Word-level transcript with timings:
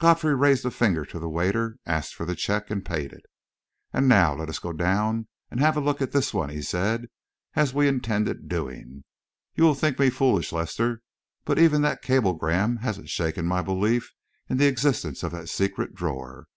Godfrey 0.00 0.34
raised 0.34 0.66
a 0.66 0.70
finger 0.70 1.06
to 1.06 1.18
the 1.18 1.30
waiter, 1.30 1.78
asked 1.86 2.14
for 2.14 2.26
the 2.26 2.36
check, 2.36 2.70
and 2.70 2.84
paid 2.84 3.10
it. 3.10 3.24
"And 3.90 4.06
now 4.06 4.34
let 4.34 4.50
us 4.50 4.58
go 4.58 4.70
down 4.74 5.28
and 5.50 5.60
have 5.60 5.78
a 5.78 5.80
look 5.80 6.02
at 6.02 6.12
this 6.12 6.34
one," 6.34 6.50
he 6.50 6.60
said, 6.60 7.06
"as 7.56 7.72
we 7.72 7.88
intended 7.88 8.50
doing. 8.50 9.04
You 9.54 9.64
will 9.64 9.74
think 9.74 9.98
me 9.98 10.10
foolish, 10.10 10.52
Lester, 10.52 11.00
but 11.46 11.58
even 11.58 11.80
that 11.80 12.02
cablegram 12.02 12.80
hasn't 12.84 13.08
shaken 13.08 13.46
my 13.46 13.62
belief 13.62 14.12
in 14.46 14.58
the 14.58 14.66
existence 14.66 15.22
of 15.22 15.32
that 15.32 15.48
secret 15.48 15.94
drawer." 15.94 16.48